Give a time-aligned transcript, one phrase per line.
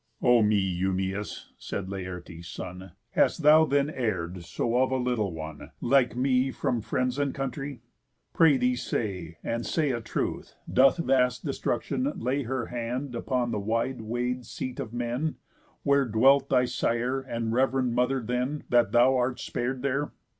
[0.23, 5.69] "O me, Eumæus," said Laertes' son, "Hast thou then err'd so of a little one,
[5.79, 7.83] Like me, from friends and country?
[8.33, 13.59] Pray thee say, And say a truth, doth vast Destruction lay Her hand upon the
[13.59, 15.35] wide way'd seat of men,
[15.83, 20.13] Where dwelt thy sire and rev'rend mother then, That thou art spar'd there?